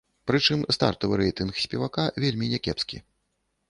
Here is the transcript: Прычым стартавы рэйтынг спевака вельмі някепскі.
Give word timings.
Прычым 0.29 0.63
стартавы 0.77 1.21
рэйтынг 1.23 1.63
спевака 1.67 2.09
вельмі 2.27 2.53
някепскі. 2.57 2.97